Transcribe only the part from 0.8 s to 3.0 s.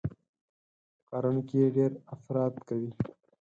په کارونو کې يې ډېر افراط کوي.